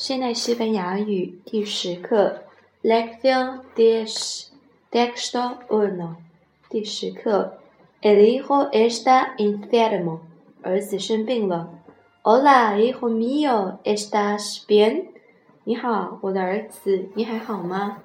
[0.00, 2.44] 现代西班牙语第十课
[2.82, 4.46] ，Lección diez,
[4.90, 6.14] texto uno。
[6.70, 7.58] 第十课
[8.00, 10.20] ，El hijo está enfermo。
[10.62, 11.68] 儿子生病了。
[12.22, 15.08] Hola, hijo mío, ¿estás bien？
[15.64, 17.98] 你好，我的儿子，你还好吗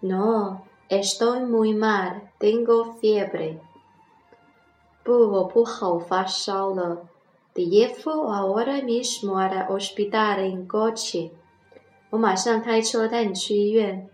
[0.00, 3.58] ？No, estoy muy mal, tengo fiebre。
[5.04, 7.06] 不，我不好，发烧了。
[7.55, 11.31] Te llevo ahora mismo al hospital en coche。
[12.09, 14.09] 我马上开车带你去医院。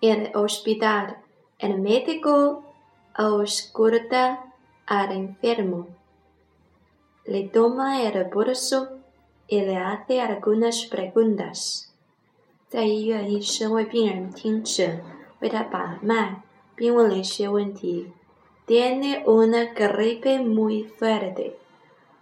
[0.00, 1.18] El hospital,
[1.58, 2.64] el médico
[3.14, 4.52] ausculta
[4.86, 5.86] al enfermo,
[7.24, 8.98] le toma el pulso
[9.46, 11.84] y le hace algunas preguntas。
[12.68, 15.04] 在医院，医生为病人听诊，
[15.40, 16.42] 为他把脉，
[16.74, 18.12] 并问了一些问题。
[18.66, 21.58] Tiene una gripe muy fuerte.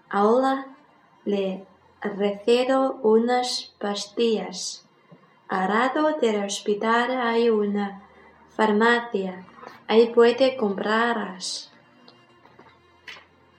[0.09, 0.67] Ahora
[1.25, 1.67] le
[2.01, 4.87] recedo unas pastillas.
[5.49, 8.03] Al lado del hospital hay una
[8.57, 9.45] farmacia.
[9.87, 11.69] Ahí puede comprarlas.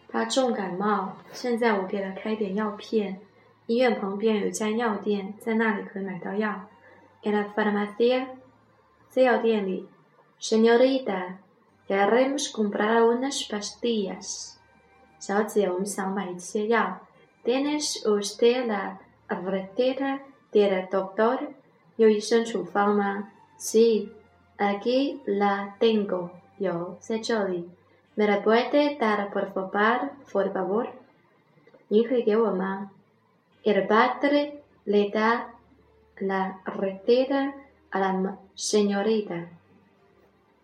[0.10, 3.22] 他重感冒，现在我给他开点药片。
[3.68, 6.68] 医院旁边有家药店，在那里可以买到药。
[7.24, 8.28] En la farmacia，
[9.10, 9.88] 在药店里，
[10.42, 11.36] Señorita。
[11.87, 14.61] Queremos comprar unas pastillas.
[17.45, 20.21] ¿Tienes usted la receta
[20.53, 21.55] del doctor?
[23.57, 24.13] Sí,
[24.59, 26.33] aquí la tengo.
[26.59, 26.99] Yo,
[28.17, 30.11] ¿Me la puede dar por favor?
[30.33, 30.89] Por favor.
[33.63, 35.55] El padre le da
[36.19, 37.55] la receta
[37.91, 39.49] a la señorita.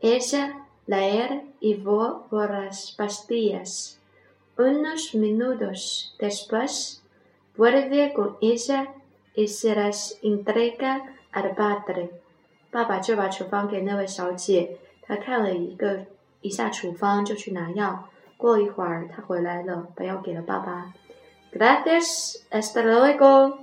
[0.01, 4.00] Ella leer y voy por las pastillas.
[4.58, 7.02] Unos minutos después,
[7.56, 8.94] vuelve con ella
[9.36, 12.10] y se las entrega al padre.
[12.72, 16.06] 爸爸就把处方给那位小姐，她看了一个
[16.42, 18.10] 一下处方就去拿药。
[18.36, 20.94] 过了一会儿，她回来了，把药给了爸爸。
[21.52, 23.58] Gracias, hasta luego。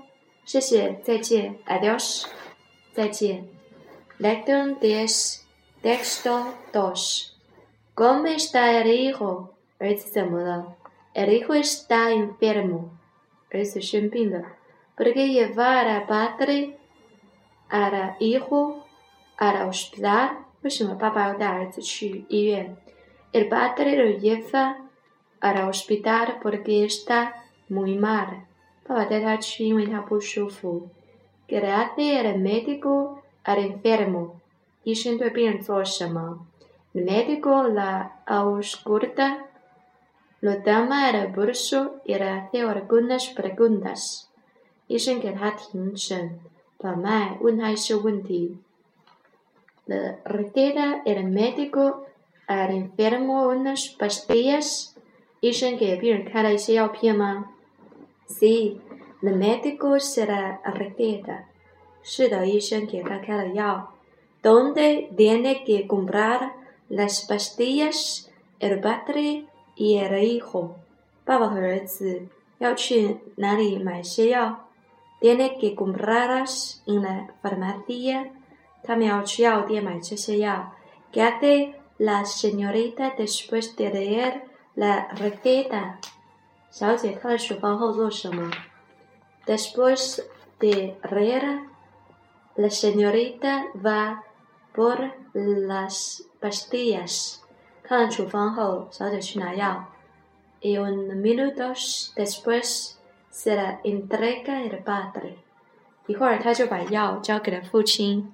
[0.45, 2.27] 谢谢，再见，adiós，
[2.93, 3.47] 再见。
[4.19, 5.41] Lección diez。
[5.82, 7.40] Texto dos.
[7.96, 9.54] ¿Cómo está el hijo?
[11.14, 12.92] El hijo está enfermo.
[13.50, 16.78] ¿Por qué llevar al padre
[17.70, 18.86] al hijo
[19.38, 20.40] al hospital?
[23.32, 24.78] El padre lo lleva
[25.40, 28.46] al hospital porque está muy mal.
[31.48, 34.39] ¿Qué le hace el médico al enfermo?
[34.84, 36.46] 医生对病人做什么
[36.94, 39.46] ？El médico la ausculta,
[40.42, 44.24] lo toma el pulso y le hace algunas preguntas。
[44.88, 46.40] 医生给他听诊，
[46.78, 48.58] 把脉，问他一些问题。
[49.86, 52.06] Le receta el médico
[52.48, 54.94] al enfermo unas pastillas。
[55.42, 57.52] 医生给病人开了一些药片吗
[58.28, 58.80] ？Sí,
[59.22, 61.44] el médico se la receta。
[62.02, 63.94] 是的，医生给他开了药。
[64.42, 66.54] Donde tiene que comprar
[66.90, 68.30] las pastillas
[68.60, 69.46] el padre
[69.76, 70.76] y el hijo.
[75.20, 78.32] Tiene que comprarlas en la farmacia.
[81.12, 84.44] ¿Qué hace la señorita después de leer
[84.76, 86.00] la receta?
[89.46, 90.30] Después
[90.60, 91.60] de leer,
[92.56, 94.24] la señorita va
[94.75, 97.43] por las pastillas.
[100.61, 102.99] Y un minutos después
[103.31, 105.45] se la entrega el padre.
[106.07, 108.31] 一会儿他就把药交给了父亲。